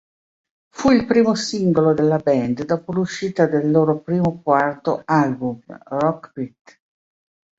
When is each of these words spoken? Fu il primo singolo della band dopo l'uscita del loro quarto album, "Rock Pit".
Fu 0.73 0.89
il 0.89 1.05
primo 1.05 1.35
singolo 1.35 1.93
della 1.93 2.17
band 2.17 2.65
dopo 2.65 2.91
l'uscita 2.91 3.45
del 3.45 3.69
loro 3.69 4.01
quarto 4.41 5.03
album, 5.05 5.61
"Rock 5.67 6.31
Pit". 6.33 6.81